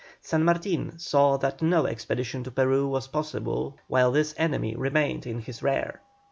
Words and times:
San 0.19 0.43
Martin 0.43 0.97
saw 0.97 1.37
that 1.37 1.61
no 1.61 1.85
expedition 1.85 2.43
to 2.43 2.49
Peru 2.49 2.87
was 2.87 3.07
possible 3.09 3.77
while 3.87 4.11
this 4.11 4.33
enemy 4.35 4.75
remained 4.75 5.27
in 5.27 5.37
his 5.41 5.61
rear. 5.61 6.01